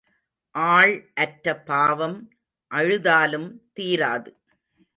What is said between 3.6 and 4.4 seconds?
தீராது.